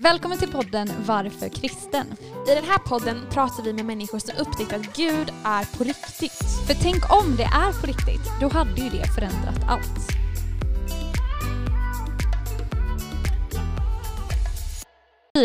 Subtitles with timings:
[0.00, 2.06] Välkommen till podden Varför kristen?
[2.50, 6.42] I den här podden pratar vi med människor som upptäckt att Gud är på riktigt.
[6.66, 10.08] För tänk om det är på riktigt, då hade ju det förändrat allt.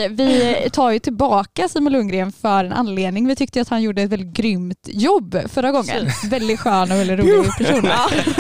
[0.10, 3.28] Vi- tar ju tillbaka Simon Lundgren för en anledning.
[3.28, 6.08] Vi tyckte att han gjorde ett väldigt grymt jobb förra gången.
[6.30, 7.84] Väldigt skön och väldigt rolig person.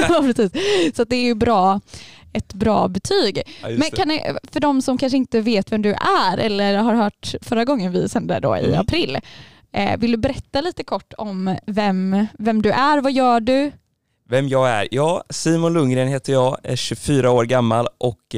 [0.10, 0.52] Ja, precis.
[0.96, 1.82] Så det är ju bra,
[2.34, 3.42] ett bra betyg.
[3.62, 6.94] Ja, Men kan ni, för de som kanske inte vet vem du är eller har
[6.94, 8.80] hört förra gången vi sände då i Mm.
[8.80, 9.18] april.
[9.72, 13.72] Eh, vill du berätta lite kort om vem, vem du är, vad gör du?
[14.30, 14.88] Vem jag är?
[14.92, 18.36] Ja, Simon Lundgren heter jag, är 24 år gammal och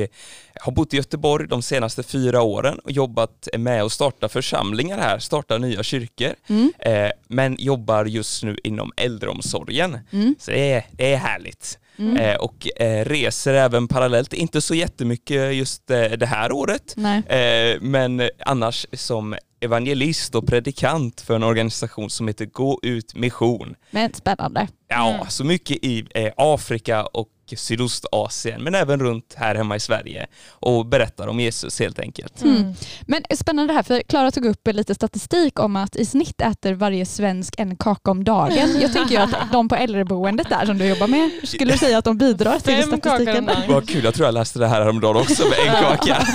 [0.56, 4.98] eh, har bott i Göteborg de senaste fyra åren och jobbat med att starta församlingar
[4.98, 6.34] här, starta nya kyrkor.
[6.48, 6.74] Mm.
[6.80, 10.00] Eh, men jobbar just nu inom äldreomsorgen.
[10.12, 10.36] Mm.
[10.40, 11.80] Så det är, det är härligt.
[12.00, 12.18] Mm.
[12.18, 16.96] Eh, och eh, reser även parallellt, inte så jättemycket just eh, det här året,
[17.28, 23.76] eh, men annars som evangelist och predikant för en organisation som heter Gå ut mission.
[23.92, 24.68] Men spännande.
[24.88, 25.26] Ja, Mm.
[25.30, 30.86] så mycket i eh, Afrika och Sydostasien, men även runt här hemma i Sverige och
[30.86, 32.42] berättar om Jesus helt enkelt.
[32.44, 32.74] Mm.
[33.08, 36.74] Men spännande det här, för Klara tog upp lite statistik om att i snitt äter
[36.74, 38.82] varje svensk en kaka om dagen.
[38.82, 41.98] Jag tänker ju att de på äldreboendet där som du jobbar med, skulle du säga
[41.98, 43.50] att de bidrar till Fem statistiken?
[43.68, 46.28] Vad kul, jag tror jag läste det här häromdagen också med en kaka.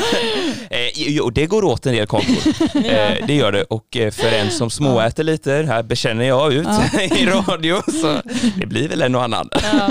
[0.70, 2.36] eh, jo, det går åt en del kakor.
[2.90, 6.66] Eh, det gör det och eh, för en som småäter lite, här bekänner jag ut
[6.92, 7.00] Ja.
[7.02, 8.20] i radio, så
[8.56, 9.48] det blir väl en och annan.
[9.52, 9.90] Ja.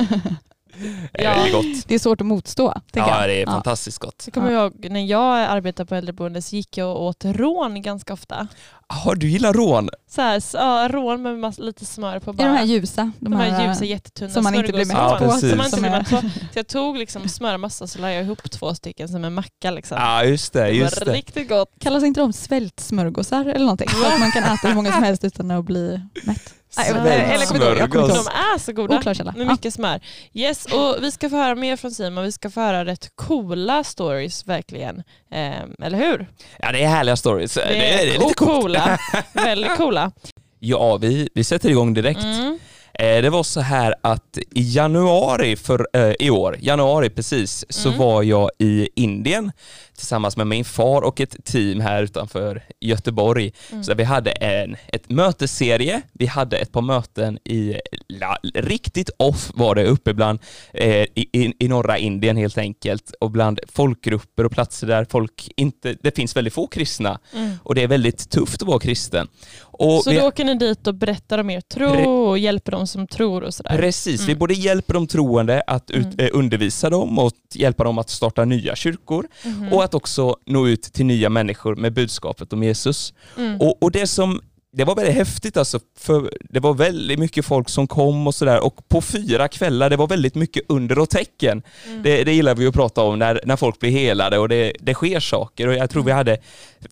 [1.14, 1.34] Eh, Ja.
[1.44, 1.88] Det är gott.
[1.88, 2.74] Det är svårt att motstå.
[2.94, 3.30] Ja, jag.
[3.30, 3.52] det är Ja.
[3.52, 4.22] fantastiskt gott.
[4.22, 7.82] Så kommer jag ihåg när jag arbetade på äldreboende så gick jag och åt rån
[7.82, 8.48] ganska ofta.
[8.92, 9.90] Har du gillar rån?
[10.10, 12.48] Så här, så, ja, rån med massa, lite smör på Är bara.
[12.48, 13.12] de här ljusa?
[13.20, 15.92] de här ljusa jättetunna som man inte blir mätt på, Ja, som man inte blir
[15.92, 16.22] mätt på.
[16.22, 19.72] Så jag tog liksom smörmassa så la jag ihop två stycken som en macka.
[19.72, 19.98] Liksom.
[19.98, 20.64] Ja, just det.
[20.64, 21.14] det Just var det.
[21.14, 21.72] riktigt gott.
[21.80, 23.90] Kallas inte de svältsmörgåsar eller någonting?
[23.90, 26.54] Så att man kan äta hur många som helst utan att bli mätt.
[26.78, 26.90] Nej.
[26.90, 28.98] Eller kommer inte ihåg, jag kommer inte De är så goda.
[28.98, 29.34] Oklar källa.
[29.38, 30.00] Med mycket smör.
[30.34, 32.24] Yes, och vi ska få höra mer från Simon.
[32.24, 35.04] Vi ska få höra rätt coola stories verkligen.
[35.32, 36.28] Ehm, eller hur?
[36.60, 37.54] Ja, det är härliga stories.
[37.54, 38.36] Det är, det är lite coolt.
[38.38, 38.98] coola.
[39.34, 40.12] Väldigt coola.
[40.60, 42.24] Ja, vi, vi sätter igång direkt.
[42.24, 42.60] Mm.
[42.94, 47.88] Eh, Det var så här att i januari för, eh, i år, januari precis, så
[47.90, 48.00] Mm.
[48.00, 49.52] var jag i Indien
[50.00, 53.52] tillsammans med min far och ett team här utanför Göteborg.
[53.72, 53.84] Mm.
[53.84, 57.76] Så vi hade en ett mötesserie, vi hade ett par möten i,
[58.08, 60.40] la, riktigt off var det uppe bland,
[60.74, 65.50] eh, i, i, i norra Indien helt enkelt, och bland folkgrupper och platser där folk
[65.58, 67.52] inte, det finns väldigt få kristna Mm.
[67.64, 69.28] och det är väldigt tufft att vara kristen.
[69.62, 72.88] Och Så vi- då åker ni dit och berättar om er tro och hjälper dem
[72.88, 73.78] som tror och sådär?
[73.78, 74.40] Precis, vi Mm.
[74.40, 76.20] både hjälper de troende att ut, Mm.
[76.20, 79.74] eh, undervisa dem och hjälpa dem att starta nya kyrkor Mhm.
[79.74, 83.14] och att också nå ut till nya människor med budskapet om Jesus.
[83.38, 83.62] Mm.
[83.62, 84.42] Och, och det som
[84.72, 88.60] det var väldigt häftigt alltså, för det var väldigt mycket folk som kom och sådär
[88.66, 91.62] och på fyra kvällar, det var väldigt mycket under och tecken.
[91.88, 92.04] Mm.
[92.04, 94.94] Det, det gillar vi att prata om när, när folk blir helade och det, det
[94.94, 96.38] sker saker och jag tror vi hade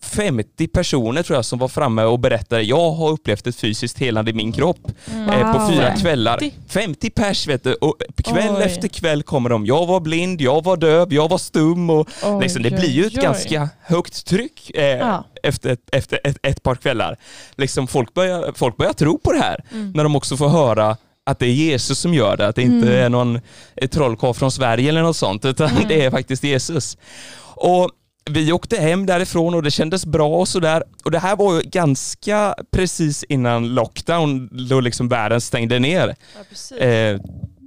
[0.02, 4.30] 50 personer tror jag som var framme och berättade, jag har upplevt ett fysiskt helande
[4.30, 4.78] i min kropp
[5.12, 5.28] Mm.
[5.28, 5.68] eh, på Wow.
[5.70, 6.38] fyra kvällar.
[6.38, 6.56] 50.
[6.68, 8.62] 50 pers vet du, och kväll Oj.
[8.62, 9.66] efter kväll kommer de.
[9.66, 13.04] Jag var blind, jag var döv, jag var stum och Oj, liksom, det blir ju
[13.04, 13.22] ett oj.
[13.22, 15.24] ganska högt tryck eh, Ja.
[15.42, 17.16] Efter, ett, efter ett, ett par kvällar.
[17.56, 19.92] Liksom folk, börjar, folk börjar tro på det här Mm.
[19.94, 22.88] när de också får höra att det är Jesus som gör det, att det inte
[22.88, 23.04] Mm.
[23.04, 23.40] är någon
[23.90, 25.82] trollkarl från Sverige eller något sånt, utan Mm.
[25.88, 26.96] det är faktiskt Jesus.
[27.60, 27.90] Och
[28.30, 30.82] vi åkte hem därifrån och det kändes bra och sådär.
[31.04, 36.08] Och det här var ju ganska precis innan lockdown, då liksom världen stängde ner.
[36.08, 36.72] Ja, precis.
[36.78, 37.20] Eh,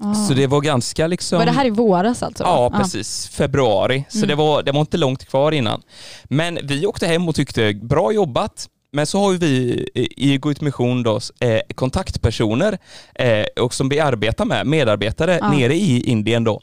[0.04, 0.14] Ah.
[0.14, 1.38] Så det var ganska liksom...
[1.40, 2.44] Var det här i våras alltså?
[2.44, 3.28] Ja, precis.
[3.28, 4.04] Februari.
[4.10, 4.28] Så Mm.
[4.30, 5.82] det, var, det var inte långt kvar innan.
[6.24, 8.68] Men vi åkte hem och tyckte, bra jobbat.
[8.92, 12.78] Men så har ju vi i Gå ut mission då, eh, kontaktpersoner
[13.16, 15.52] eh, och som vi arbetar med, medarbetare Ja.
[15.52, 16.62] nere i Indien då.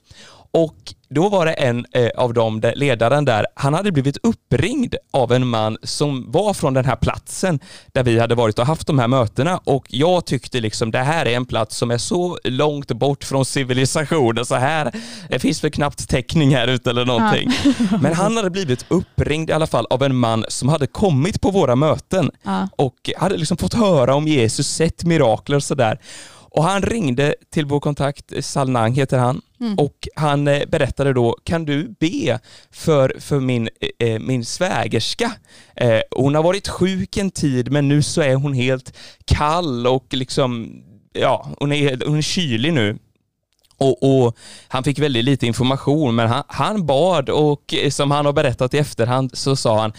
[0.64, 5.32] Och då var det en eh, av dem, ledaren där, han hade blivit uppringd av
[5.32, 7.60] en man som var från den här platsen
[7.92, 11.26] där vi hade varit och haft de här mötena och jag tyckte liksom det här
[11.26, 14.92] är en plats som är så långt bort från civilisationen så här,
[15.28, 17.50] det finns väl knappt täckning här ute eller någonting.
[18.02, 21.50] Men han hade blivit uppringd i alla fall av en man som hade kommit på
[21.50, 22.68] våra möten Ja.
[22.76, 25.98] och hade liksom fått höra om Jesus, sett mirakler och sådär.
[26.50, 29.74] Och han ringde till vår kontakt, Salnang heter han, Mm.
[29.78, 32.38] och han eh, berättade då, kan du be
[32.70, 33.68] för, för min,
[33.98, 35.32] eh, min svägerska?
[35.76, 40.06] Eh, hon har varit sjuk en tid men nu så är hon helt kall och
[40.10, 42.98] liksom, ja, hon är, hon är kylig nu.
[43.78, 44.36] Och, och,
[44.68, 48.78] Han fick väldigt lite information men han, han, bad och som han har berättat i
[48.78, 49.92] efterhand så sa han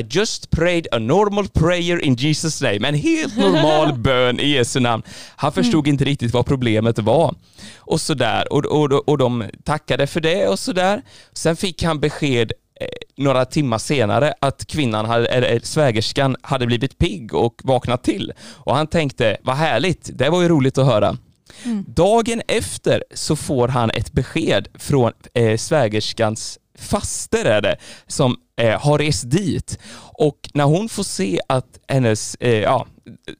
[0.00, 2.88] I just prayed a normal prayer in Jesus name.
[2.88, 5.02] En helt normal bön i Jesu namn.
[5.36, 5.94] Han förstod mm.
[5.94, 7.34] inte riktigt vad problemet var.
[7.78, 8.52] Och sådär.
[8.52, 11.02] Och, och, och de tackade för det och sådär.
[11.32, 12.86] Sen fick han besked eh,
[13.16, 18.32] några timmar senare att kvinnan, hade, eller svägerskan, hade blivit pigg och vaknat till.
[18.54, 21.16] Och han tänkte, vad härligt, det var ju roligt att höra.
[21.64, 21.84] Mm.
[21.88, 27.76] Dagen efter så får han ett besked från eh, svägerskans faster är det,
[28.06, 29.78] som eh, har rest dit.
[29.98, 32.86] Och när hon får se att hennes, eh, ja,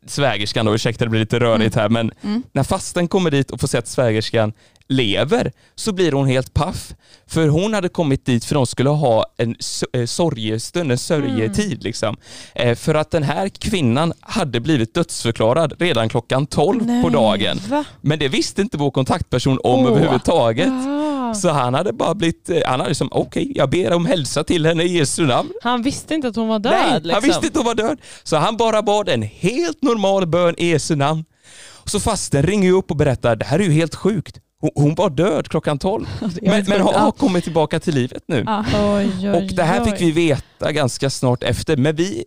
[0.06, 1.82] svägerskan då, ursäkta det blir lite rörigt mm.
[1.82, 2.42] här, men mm.
[2.52, 4.52] när fasten kommer dit och får se att svägerskan
[4.88, 6.94] lever så blir hon helt paff.
[7.26, 9.56] För hon hade kommit dit för att de skulle ha en
[9.92, 11.78] eh, sorgestund, en sörjetid mm.
[11.80, 12.16] liksom.
[12.54, 17.60] Eh, för att den här kvinnan hade blivit dödsförklarad redan klockan 12 Nej, på dagen.
[17.68, 17.84] Va?
[18.00, 19.90] Men det visste inte vår kontaktperson om oh.
[19.90, 20.68] överhuvudtaget.
[20.68, 21.15] Ah.
[21.34, 24.44] Så han hade bara blivit, eh, han hade liksom, okej okay, jag ber om hälsa
[24.44, 25.50] till henne i Jesu namn.
[25.62, 26.72] Han visste inte att hon var död?
[26.72, 27.10] Nej, liksom.
[27.10, 28.00] han visste inte att hon var död.
[28.22, 31.24] Så han bara bad en helt normal bön i Jesu namn.
[31.84, 34.40] Så fasten ringer upp och berättar, det här är ju helt sjukt.
[34.74, 36.06] Hon, var död klockan 12,
[36.42, 38.44] men, men har kommit tillbaka till livet nu.
[38.48, 42.24] Oj, oj, och det här fick vi veta ganska snart efter, men vi,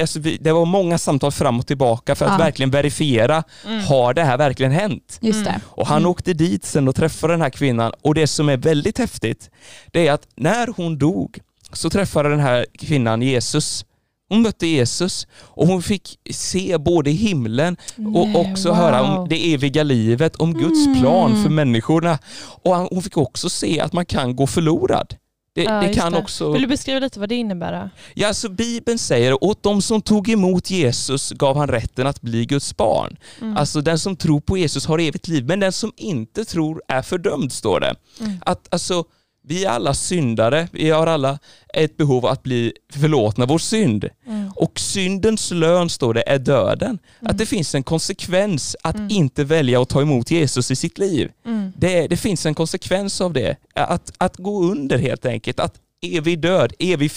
[0.00, 2.38] alltså det var många samtal fram och tillbaka för att ja.
[2.38, 3.84] verkligen verifiera, mm.
[3.84, 5.18] har det här verkligen hänt?
[5.20, 5.60] Just det.
[5.64, 6.10] Och han mm.
[6.10, 9.50] åkte dit sen och träffade den här kvinnan och det som är väldigt häftigt,
[9.92, 11.38] det är att när hon dog
[11.72, 13.84] så träffade den här kvinnan Jesus
[14.30, 18.76] hon mötte Jesus och hon fick se både himlen och Nej, också wow.
[18.76, 21.00] höra om det eviga livet, om Guds mm.
[21.00, 22.18] plan för människorna.
[22.62, 25.14] Och hon fick också se att man kan gå förlorad.
[25.54, 26.18] Det, ja, det kan det.
[26.18, 26.52] Också...
[26.52, 27.90] Vill du beskriva lite vad det innebär?
[28.14, 32.46] Ja, alltså Bibeln säger åt de som tog emot Jesus gav han rätten att bli
[32.46, 33.16] Guds barn.
[33.40, 33.56] Mm.
[33.56, 37.02] Alltså den som tror på Jesus har evigt liv, men den som inte tror är
[37.02, 37.94] fördömd, står det.
[38.20, 38.32] Mm.
[38.40, 39.04] Att alltså
[39.42, 41.38] vi är alla syndare, vi har alla
[41.74, 44.08] ett behov att bli förlåtna vår synd.
[44.26, 44.52] Mm.
[44.56, 46.88] Och syndens lön, står det, är döden.
[46.88, 47.30] Mm.
[47.30, 49.10] Att det finns en konsekvens att mm.
[49.10, 51.30] inte välja att ta emot Jesus i sitt liv.
[51.46, 51.72] Mm.
[51.76, 53.56] Det, det finns en konsekvens av det.
[53.74, 57.12] Att, att gå under helt enkelt, att evig död, evig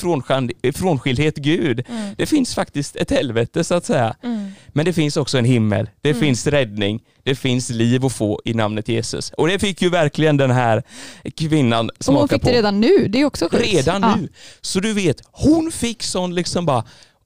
[0.76, 1.84] frånskildhet Gud.
[1.90, 2.16] Mm.
[2.18, 4.16] Det finns faktiskt ett helvete så att säga.
[4.24, 4.52] Mm.
[4.68, 6.22] Men det finns också en himmel, det mm.
[6.22, 9.32] finns räddning, det finns liv att få i namnet Jesus.
[9.32, 10.84] Och det fick ju verkligen den här
[11.38, 12.12] kvinnan smaka på.
[12.12, 13.64] Och hon fick det redan nu, det är också sjukt.
[13.64, 14.16] Redan ja.
[14.16, 14.30] nu.
[14.62, 16.84] Så du vet, hon fick sån liksom bara,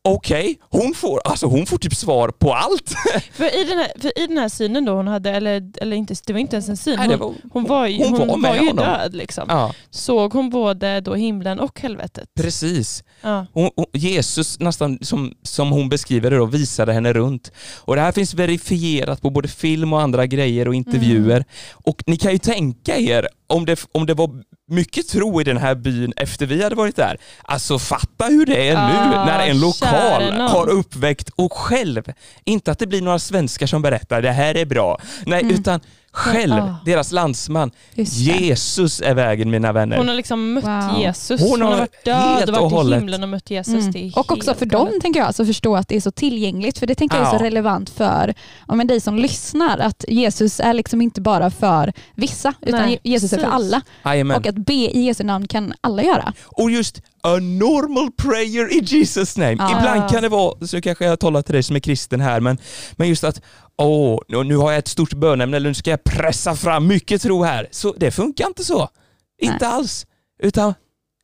[0.08, 2.94] okej, okay, hon, får, alltså hon får typ svar på allt.
[3.32, 6.16] För i den här, för i den här synen då hon hade, eller, eller inte,
[6.26, 8.56] det var inte ens en syn, hon, var, hon var ju, hon hon var, var
[8.56, 9.16] ju död.
[9.16, 9.46] Liksom.
[9.48, 9.74] Ja.
[9.90, 12.30] Såg hon både då himlen och helvetet?
[12.36, 13.04] Precis.
[13.22, 13.46] Ja.
[13.54, 17.52] Hon, Jesus, nästan som, som hon beskriver det, då, visade henne runt.
[17.78, 21.36] Och Det här finns verifierat på både film och andra grejer och intervjuer.
[21.36, 21.46] Mm.
[21.74, 25.58] Och ni kan ju tänka er om det, om det var mycket tro i den
[25.58, 27.18] här byn efter vi hade varit där.
[27.42, 32.72] Alltså fatta hur det är ah, nu när en lokal har uppväckt och själv, inte
[32.72, 35.56] att det blir några svenskar som berättar det här är bra, nej mm.
[35.56, 35.80] utan
[36.18, 36.76] själv, oh.
[36.86, 37.72] deras landsman.
[37.96, 39.98] Jesus är vägen mina vänner.
[39.98, 41.00] Hon har liksom mött wow.
[41.00, 41.42] Jesus.
[41.42, 43.96] Hon har, hon har varit död och varit i himlen och mött Jesus.
[43.96, 44.12] Mm.
[44.16, 46.78] och också för dem tänker jag, alltså förstå att det är så tillgängligt.
[46.78, 48.34] För det tänker jag är så relevant för
[48.66, 49.78] om dig som lyssnar.
[49.78, 53.82] Att Jesus är liksom inte bara för vissa, utan Nej, Jesus är för alla.
[54.04, 54.38] Amen.
[54.38, 56.34] Och att be i Jesu namn kan alla göra.
[56.46, 59.58] Och just a normal prayer in Jesus name.
[59.60, 59.78] Ah.
[59.78, 62.58] Ibland kan det vara, så kanske jag talar till dig som är kristen här, men,
[62.96, 63.42] men just att
[63.78, 67.44] åh, nu har jag ett stort bönämne, eller nu ska jag pressa fram mycket tro
[67.44, 67.68] här.
[67.72, 68.78] Så det funkar inte så.
[68.78, 69.54] Nej.
[69.54, 70.06] Inte alls.
[70.44, 70.74] Utan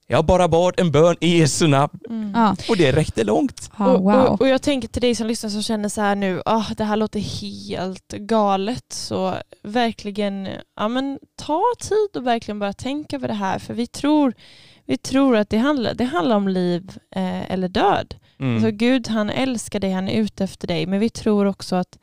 [0.08, 2.56] jag bara bad en bön i Jesu namn mm.
[2.70, 3.72] och det räckte långt.
[3.80, 4.14] Oh, wow.
[4.14, 6.84] och, och, jag tänker till dig som lyssnar som känner så här nu, oh, det
[6.84, 8.94] här låter helt galet.
[8.94, 13.60] Så verkligen, ja, men ta tid och verkligen börja tänka på det här.
[13.60, 14.34] För vi tror,
[14.86, 18.16] vi tror att det handlar, det handlar om liv eh, eller död.
[18.40, 18.56] Mm.
[18.56, 20.86] Alltså Gud han älskar dig, han är ute efter dig.
[20.86, 21.98] Men vi tror också att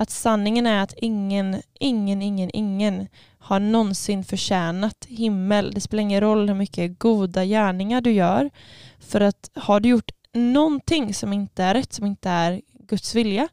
[0.00, 3.08] att sanningen är att ingen, ingen, ingen, ingen
[3.38, 5.72] har någonsin förtjänat himmel.
[5.74, 8.50] Det spelar ingen roll hur mycket goda gärningar du gör.
[8.98, 13.48] För att har du gjort någonting som inte är rätt, som inte är Guds vilja,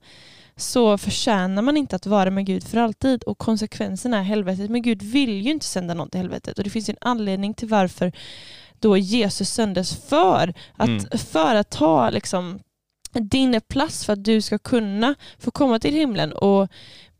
[0.58, 3.24] så förtjänar man inte att vara med Gud för alltid.
[3.24, 4.70] Och konsekvensen är helvetet.
[4.70, 6.58] Men Gud vill ju inte sända någon till helvetet.
[6.58, 8.12] Och det finns en anledning till varför
[8.80, 11.18] då Jesus sändes för att, mm.
[11.18, 12.60] för att ta liksom,
[13.12, 16.68] din plats för att du ska kunna få komma till himlen och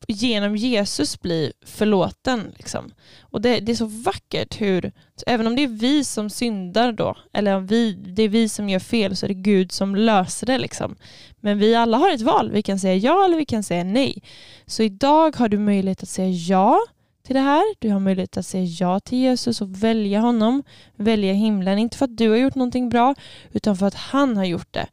[0.08, 2.54] genom Jesus bli förlåten.
[2.58, 2.92] Liksom.
[3.22, 4.92] Och det, det, är så vackert hur,
[5.28, 8.70] även om det är vi som syndar då, eller om vi, det är vi som
[8.70, 10.58] gör fel, så är det Gud som löser det.
[10.58, 10.96] Liksom.
[11.40, 14.24] Men vi alla har ett val, vi kan säga ja eller vi kan säga nej.
[14.66, 16.80] Så idag har du möjlighet att säga ja
[17.24, 17.64] till det här.
[17.80, 20.64] Du har möjlighet att säga ja till Jesus och välja honom,
[20.96, 21.80] välja himlen.
[21.80, 23.16] Inte för att du har gjort någonting bra,
[23.52, 24.88] utan för att han har gjort det.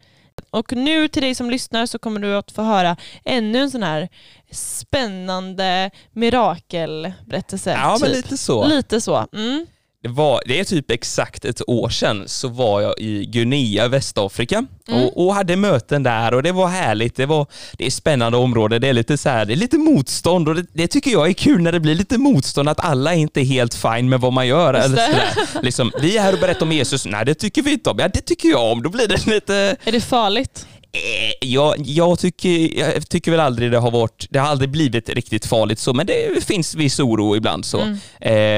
[0.51, 3.83] Och nu till dig som lyssnar så kommer du att få höra ännu en sån
[3.83, 4.09] här
[4.51, 7.71] spännande mirakelberättelse.
[7.71, 8.17] Ja, men typ.
[8.17, 8.67] lite så.
[8.67, 9.27] Lite så.
[9.33, 9.67] Mm.
[10.05, 14.67] Det, var, det är typ exakt ett år sedan så var jag i Guinea, Västafrika
[14.89, 15.03] Mm.
[15.05, 17.17] och, och hade möten där och det var härligt.
[17.17, 17.47] Det, var,
[17.79, 20.67] det är spännande område, det är lite så här, det är lite motstånd och det,
[20.73, 23.45] det tycker jag är kul när det blir lite motstånd, att alla är inte är
[23.45, 24.75] helt fine med vad man gör.
[24.75, 25.33] Eller sådär.
[25.63, 27.99] Liksom, vi är här och berättar om Jesus, nej det tycker vi inte om.
[27.99, 30.67] Ja det tycker jag om, då blir det lite Är det farligt?
[30.93, 35.09] Eh, Jag, jag, tycker, jag tycker väl aldrig det har varit, det har aldrig blivit
[35.09, 37.81] riktigt farligt så, men det finns viss oro ibland så.
[37.81, 37.99] Mm.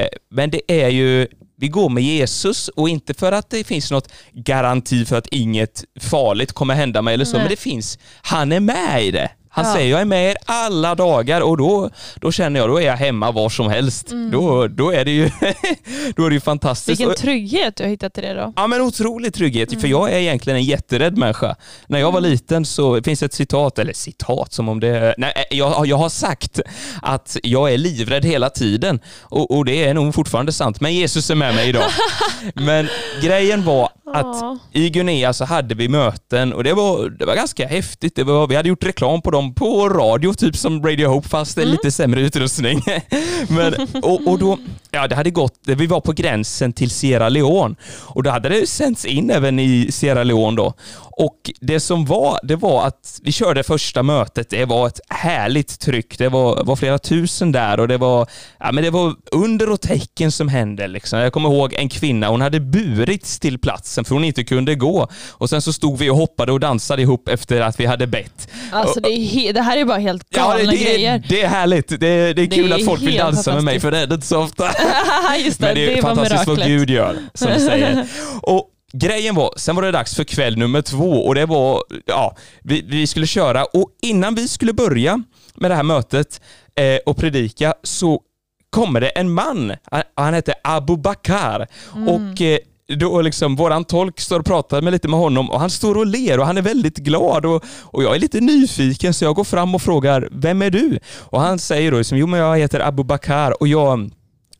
[0.01, 1.27] Eh, men det är ju,
[1.59, 5.83] vi går med Jesus och inte för att det finns något garanti för att inget
[5.99, 7.41] farligt kommer hända mig eller så, Nej.
[7.41, 9.31] men det finns, han är med i det.
[9.57, 9.73] Han Ja.
[9.73, 12.97] säger jag är med er alla dagar och då, då känner jag, då är jag
[12.97, 14.07] hemma var som helst.
[14.31, 15.25] Då, då är det ju
[16.15, 16.99] då är det ju fantastiskt.
[16.99, 18.53] Vilken trygghet du har hittat till det då.
[18.55, 21.55] Ja men otrolig trygghet, för jag är egentligen en jätterädd människa.
[21.87, 25.15] När jag var liten så finns ett citat, eller citat som om det...
[25.17, 26.59] Nej, eh, jag, jag har sagt
[27.01, 31.29] att jag är livrädd hela tiden och, och det är nog fortfarande sant, men Jesus
[31.29, 31.83] är med mig idag.
[32.53, 32.87] men
[33.21, 37.67] grejen var att i Guinea så hade vi möten och det var, det var ganska
[37.67, 38.15] häftigt.
[38.15, 41.57] Det var, vi hade gjort reklam på dem på radio, typ som Radio Hope fast
[41.57, 42.81] är lite sämre utrustning.
[43.49, 43.73] Men,
[44.03, 44.57] och, och då,
[44.91, 48.67] ja det hade gått, vi var på gränsen till Sierra Leone och då hade det
[48.67, 50.73] sänts in även i Sierra Leone då.
[51.19, 55.79] Och det som var, det var att vi körde första mötet, det var ett härligt
[55.79, 58.27] tryck, det var, var flera tusen där och det var,
[58.59, 61.19] ja men det var under och tecken som hände liksom.
[61.19, 63.59] Jag kommer ihåg en kvinna, hon hade burits till
[63.97, 65.07] platsen för hon inte kunde gå
[65.39, 68.47] och sen så stod vi och hoppade och dansade ihop efter att vi hade bett.
[68.71, 71.15] Alltså det, är det här är bara helt Ja, galna det, grejer.
[71.15, 71.99] är, det är härligt.
[71.99, 74.07] Det är, det är kul är att folk vill dansa med mig för det är
[74.07, 74.63] det inte så ofta.
[75.45, 76.65] Just det, Men det är, det fantastiskt vad.
[76.65, 78.05] Gud gör, som vi säger.
[78.41, 82.35] Och grejen var, sen var det dags för kväll nummer två och det var, ja,
[82.63, 85.23] vi, vi skulle köra och innan vi skulle börja
[85.55, 86.41] med det här mötet
[86.75, 88.21] eh, och predika så
[88.69, 92.07] kommer det en man, han, han heter Abu Bakar Mm.
[92.07, 92.57] och eh,
[92.95, 96.05] då liksom, våran tolk står och pratar med lite med honom och han står och
[96.05, 99.43] ler och han är väldigt glad och, och jag är lite nyfiken så jag går
[99.43, 100.99] fram och frågar Vem är du?
[101.19, 104.11] Och han säger då liksom, jo men jag heter Abu Bakar och jag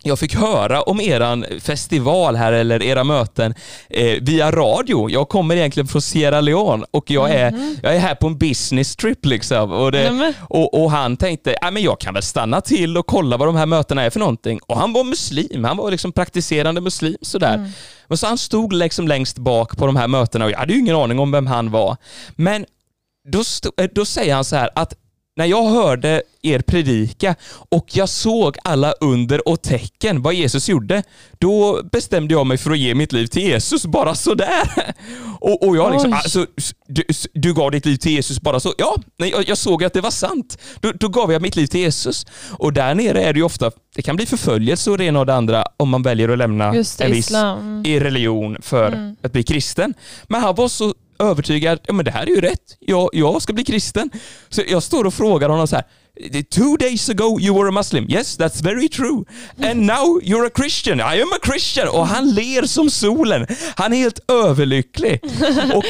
[0.04, 3.54] jag fick höra om eran festival här eller era möten
[3.90, 5.10] eh, via radio.
[5.10, 8.96] Jag kommer egentligen från Sierra Leone och jag är, jag är här på en business
[8.96, 9.72] trip liksom.
[9.72, 10.34] Och, det, Nämen.
[10.40, 13.56] och, och han tänkte, ja men jag kan väl stanna till och kolla vad de
[13.56, 14.60] här mötena är för någonting.
[14.68, 17.72] Och han var muslim, han var liksom praktiserande muslim sådär.
[18.08, 20.80] Men så han stod liksom längst bak på de här mötena och jag hade ju
[20.80, 21.98] ingen aning om vem han var.
[22.36, 22.66] Men
[23.32, 24.94] då, sto- eh, då säger han så här att
[25.38, 27.36] när jag hörde er predika
[27.70, 31.04] och jag såg alla under och tecken vad Jesus gjorde,
[31.40, 34.70] då bestämde jag mig för att ge mitt liv till Jesus bara sådär.
[35.40, 36.18] Och, och jag liksom, Oj.
[36.24, 36.46] alltså,
[36.88, 37.04] du,
[37.34, 38.74] du gav ditt liv till Jesus bara så?
[38.78, 40.58] Ja, jag, jag såg att det var sant.
[40.80, 42.26] Då, då gav jag mitt liv till Jesus.
[42.52, 45.26] Och där nere är det ju ofta, det kan bli förföljelse och det ena och
[45.26, 47.84] det andra om man väljer att lämna Just en viss islam.
[47.84, 49.16] Religion för Mm.
[49.24, 49.94] att bli kristen.
[50.28, 53.54] Men han var så övertygad, ja men det här är ju rätt, jag, jag ska
[53.54, 54.10] bli kristen.
[54.50, 55.86] Så jag står och frågar honom så här.
[56.50, 58.10] Two days ago you were a Muslim.
[58.10, 59.24] Yes, that's very true.
[59.70, 61.00] And now you're a Christian.
[61.00, 61.88] I am a Christian.
[61.88, 63.48] Och han ler som solen.
[63.76, 65.20] Han är helt överlycklig.
[65.74, 65.84] Och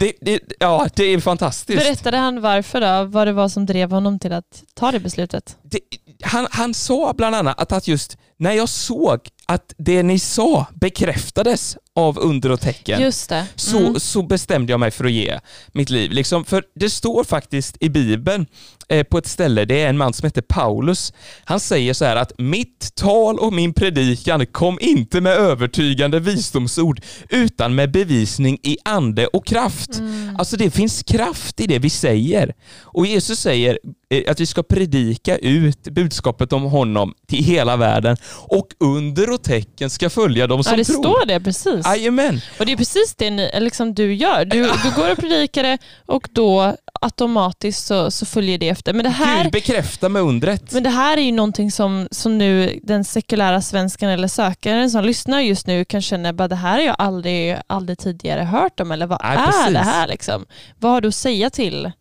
[0.00, 1.84] det, det, ja, det är fantastiskt.
[1.84, 3.10] Berättade han varför då?
[3.10, 5.56] Vad det var som drev honom till att ta det beslutet?
[5.62, 5.80] det,
[6.22, 10.66] han, han sa bland annat att, att just när jag såg att det ni sa
[10.74, 13.46] bekräftades av under och tecken Just det.
[13.56, 14.00] så, Mm.
[14.00, 15.38] så bestämde jag mig för att ge
[15.72, 16.10] mitt liv.
[16.10, 18.46] Liksom, för det står faktiskt i Bibeln
[18.88, 21.12] eh, på ett ställe, det är en man som heter Paulus.
[21.44, 27.00] Han säger så här att mitt tal och min predikan kom inte med övertygande visdomsord
[27.30, 29.98] utan med bevisning i ande och kraft.
[29.98, 30.36] Mm.
[30.38, 32.52] Alltså det finns kraft i det vi säger.
[32.82, 33.78] Och Jesus säger
[34.10, 39.42] eh, att vi ska predika ut budskapet om honom till hela världen och under och
[39.42, 41.02] tecken ska följa de som Ja, det tror.
[41.02, 41.86] står det precis.
[41.96, 42.40] Jajamän.
[42.58, 44.44] Och det är precis det ni, liksom du gör.
[44.44, 48.92] Du, du går och predikar det och då automatiskt så, så följer det efter.
[48.92, 50.72] Men det här, Gud bekräfta med undret.
[50.72, 55.04] men det här är ju någonting som, som nu den sekulära svenskan eller sökaren som
[55.04, 58.92] lyssnar just nu kan känna att det här har jag aldrig, aldrig tidigare hört om.
[58.92, 59.72] Eller vad Nej, är precis.
[59.72, 60.08] det här?
[60.08, 60.46] Liksom?
[60.78, 61.92] Vad har du att säga till?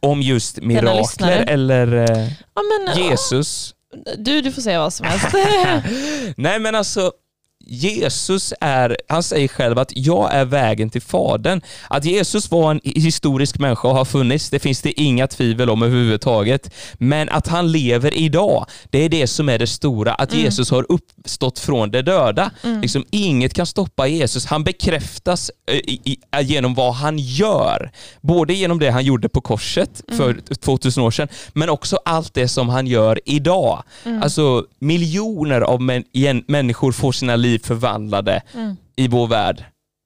[0.00, 3.74] Om just mirakler eller eh, Ja, men, Jesus.
[4.16, 5.26] Du, du får säga vad som helst.
[6.36, 7.12] Nej men alltså,
[7.72, 11.60] Jesus är, han säger själv att jag är vägen till Fadern.
[11.88, 15.82] Att Jesus var en historisk människa och har funnits, det finns det inga tvivel om
[15.82, 16.70] överhuvudtaget.
[16.98, 20.44] Men att han lever idag, det är det som är det stora, att Mm.
[20.44, 22.50] Jesus har uppstått från de döda.
[22.64, 22.80] Mm.
[22.80, 24.46] Liksom, inget kan stoppa Jesus.
[24.46, 27.90] Han bekräftas eh, i, i, eh, genom vad han gör.
[28.20, 30.42] Både genom det han gjorde på korset för Mm.
[30.60, 33.82] 2000 år sedan, men också allt det som han gör idag.
[34.04, 34.22] Mm.
[34.22, 38.76] Alltså miljoner av män, igen, människor får sina liv förvandlade Mm.
[38.96, 39.64] i vår värld.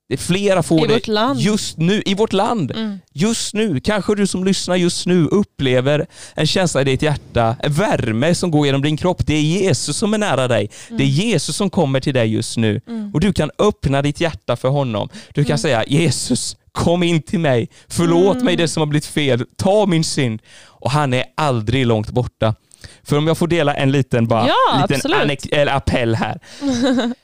[0.08, 1.40] Det är flera får I det vårt land.
[1.40, 2.70] just nu, i vårt land.
[2.70, 2.99] Mm.
[3.12, 7.73] Just nu, kanske du som lyssnar just nu upplever en känsla i ditt hjärta, en
[7.73, 9.26] värme som går genom din kropp.
[9.26, 10.70] Det är Jesus som är nära dig.
[10.88, 12.80] Det är Jesus som kommer till dig just nu.
[12.88, 13.11] Mm.
[13.14, 15.08] Och du kan öppna ditt hjärta för honom.
[15.34, 15.58] Du kan Mm.
[15.58, 17.68] säga Jesus, kom in till mig.
[17.88, 18.44] Förlåt Mm.
[18.44, 19.44] mig det som har blivit fel.
[19.56, 20.42] Ta min synd.
[20.64, 22.54] Och han är aldrig långt borta.
[23.02, 25.11] För om jag får dela en liten, bara, Ja, liten
[25.52, 26.40] eller appell här.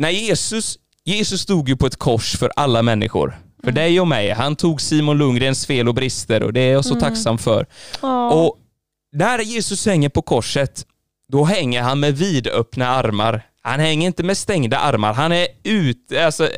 [0.00, 3.38] När Jesus, Jesus stod ju på ett kors för alla människor.
[3.62, 3.74] För Mm.
[3.74, 4.30] dig och mig.
[4.30, 7.00] Han tog Simon Lundgrens fel och brister och det är jag så Mm.
[7.00, 7.66] tacksam för.
[8.02, 8.30] Ja.
[8.30, 8.56] Och
[9.12, 10.86] när Jesus hänger på korset,
[11.28, 13.42] då hänger han med vidöppna armar.
[13.62, 15.12] Han hänger inte med stängda armar.
[15.12, 16.48] Han är ut, alltså,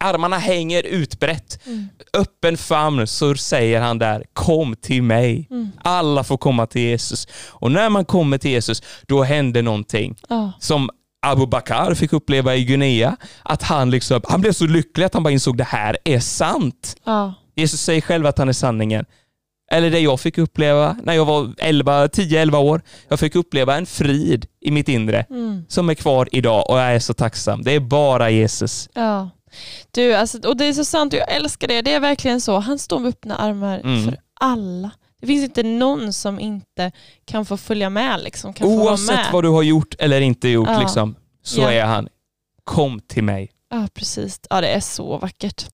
[0.00, 1.58] armarna hänger utbrett.
[1.66, 1.88] Mm.
[2.14, 5.46] Öppen famn så säger han där, kom till mig.
[5.50, 5.70] Mm.
[5.84, 7.28] Alla får komma till Jesus.
[7.48, 10.52] Och när man kommer till Jesus, då händer någonting Ja.
[10.60, 10.90] som
[11.22, 13.16] Abu Bakar fick uppleva i Guinea.
[13.42, 16.96] Att han, liksom, han blev så lycklig att han bara insåg det här är sant.
[17.04, 17.34] Ja.
[17.56, 19.04] Jesus säger själv att han är sanningen.
[19.72, 22.82] Eller det jag fick uppleva när jag var 11, 10-11 år.
[23.08, 25.64] Jag fick uppleva en frid i mitt inre Mm.
[25.68, 27.62] som är kvar idag och jag är så tacksam.
[27.62, 28.88] Det är bara Jesus.
[28.94, 29.30] Ja.
[29.90, 31.82] Du, alltså, och det är så sant jag älskar det.
[31.82, 32.58] Det är verkligen så.
[32.58, 34.04] Han står med öppna armar Mm.
[34.04, 34.90] för alla.
[35.22, 36.92] Det finns inte någon som inte
[37.24, 38.22] kan få följa med.
[38.22, 39.26] Liksom, kan få vara Oavsett med.
[39.32, 40.80] vad du har gjort eller inte gjort, Ja.
[40.80, 41.72] liksom, så Ja.
[41.72, 42.08] är han.
[42.64, 43.50] Kom till mig.
[43.70, 44.40] Ja, precis.
[44.50, 45.66] Ja, det är så vackert.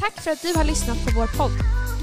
[0.00, 1.50] Tack för att du har lyssnat på vår podd.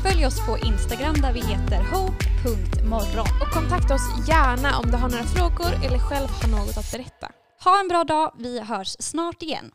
[0.03, 3.27] Följ oss på Instagram där vi heter hope.morgon.
[3.41, 7.31] Och kontakta oss gärna om du har några frågor eller själv har något att berätta.
[7.63, 9.72] Ha en bra dag, vi hörs snart igen.